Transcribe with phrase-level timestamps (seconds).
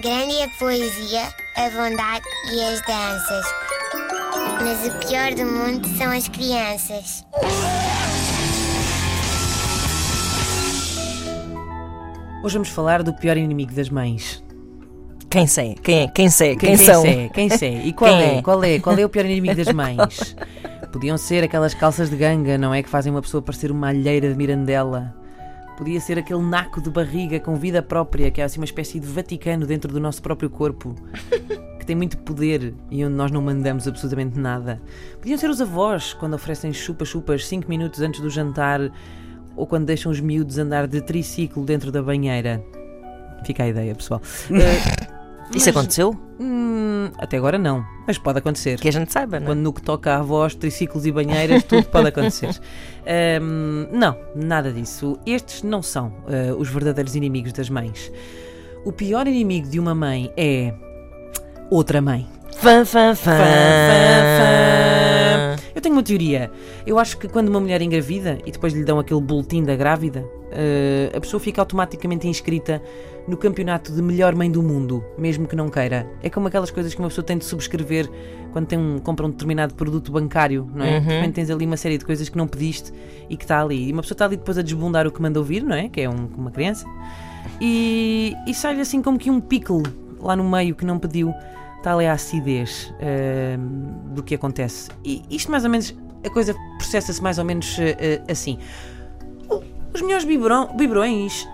[0.00, 1.22] Grande é a poesia,
[1.56, 3.44] a bondade e as danças.
[4.62, 7.24] Mas o pior do mundo são as crianças.
[12.44, 14.40] Hoje vamos falar do pior inimigo das mães.
[15.28, 15.74] Quem sei?
[15.82, 16.08] Quem é?
[16.08, 16.56] Quem sei?
[16.56, 17.02] Quem, quem são?
[17.02, 17.28] sei?
[17.30, 17.82] Quem sei?
[17.86, 18.36] E qual Quem é?
[18.36, 18.42] é?
[18.42, 18.78] Qual é?
[18.78, 20.36] Qual é o pior inimigo das mães?
[20.92, 22.84] Podiam ser aquelas calças de ganga, não é?
[22.84, 25.12] Que fazem uma pessoa parecer uma alheira de Mirandela.
[25.78, 29.06] Podia ser aquele naco de barriga com vida própria, que é assim uma espécie de
[29.06, 30.92] Vaticano dentro do nosso próprio corpo,
[31.78, 34.82] que tem muito poder e onde nós não mandamos absolutamente nada.
[35.20, 38.90] Podiam ser os avós, quando oferecem chupa-chupas 5 minutos antes do jantar,
[39.54, 42.60] ou quando deixam os miúdos andar de triciclo dentro da banheira.
[43.44, 44.20] Fica a ideia, pessoal.
[45.50, 46.18] Eh, Isso mas, aconteceu?
[46.40, 48.78] hum, até agora não, mas pode acontecer.
[48.78, 49.50] Que a gente saiba, não é?
[49.50, 52.58] Quando no que toca a avós, triciclos e banheiras, tudo pode acontecer.
[53.92, 55.18] Não, nada disso.
[55.26, 58.12] Estes não são ah, os verdadeiros inimigos das mães.
[58.84, 60.72] O pior inimigo de uma mãe é
[61.70, 62.26] outra mãe.
[62.56, 63.32] Fã, fã, fã.
[63.32, 63.38] Fã, fã,
[64.38, 64.67] fã.
[65.98, 66.48] Uma teoria.
[66.86, 70.24] Eu acho que quando uma mulher engravida e depois lhe dão aquele boletim da grávida,
[70.52, 72.80] ah, a pessoa fica automaticamente inscrita
[73.26, 76.08] no campeonato de melhor mãe do mundo, mesmo que não queira.
[76.22, 78.08] É como aquelas coisas que uma pessoa tem de subscrever
[78.52, 81.00] quando tem um, compra um determinado produto bancário, não é?
[81.00, 82.92] De repente tens ali uma série de coisas que não pediste
[83.28, 83.88] e que está ali.
[83.88, 85.88] E uma pessoa está ali depois a desbundar o que manda ouvir, não é?
[85.88, 86.86] Que é um- uma criança.
[87.60, 89.82] E, e sai-lhe assim como que um pickle
[90.20, 91.34] lá no meio que não pediu.
[91.78, 94.90] Está ali a acidez ahm, do que acontece.
[95.04, 98.58] E isto mais ou menos, a coisa processa-se mais ou menos eh, assim.
[99.94, 101.48] Os biberão- biberões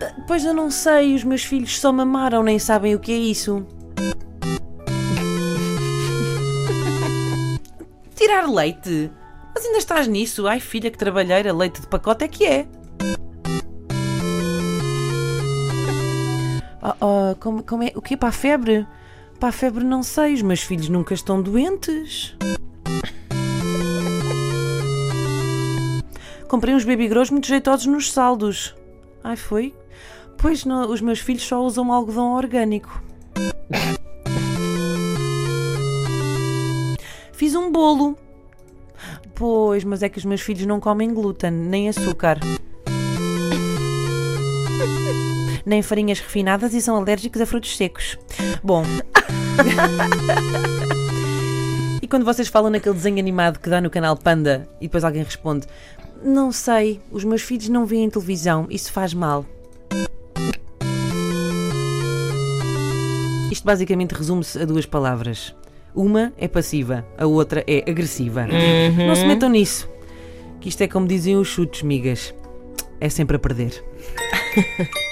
[0.00, 3.16] eh, Pois eu não sei, os meus filhos só mamaram, nem sabem o que é
[3.16, 3.66] isso.
[8.14, 9.10] Tirar leite?
[9.54, 10.46] Mas ainda estás nisso?
[10.46, 12.66] Ai filha, que trabalheira, leite de pacote é que é.
[16.82, 17.92] Ah, ah, como, como é?
[17.94, 18.86] O que para a febre?
[19.42, 22.36] Para a febre não sei, os meus filhos nunca estão doentes.
[26.46, 28.72] Comprei uns baby grows muito jeitosos nos saldos.
[29.24, 29.74] Ai, foi?
[30.38, 33.02] Pois não, os meus filhos só usam algodão orgânico.
[37.32, 38.16] Fiz um bolo.
[39.34, 42.38] Pois, mas é que os meus filhos não comem glúten, nem açúcar.
[45.64, 48.18] Nem farinhas refinadas e são alérgicos a frutos secos.
[48.62, 48.84] Bom.
[52.02, 55.22] e quando vocês falam naquele desenho animado que dá no canal Panda e depois alguém
[55.22, 55.66] responde:
[56.22, 59.46] Não sei, os meus filhos não veem televisão, isso faz mal.
[63.52, 65.54] Isto basicamente resume-se a duas palavras.
[65.94, 68.46] Uma é passiva, a outra é agressiva.
[69.06, 69.90] Não se metam nisso.
[70.58, 72.34] Que isto é como dizem os chutes, migas.
[72.98, 73.84] É sempre a perder.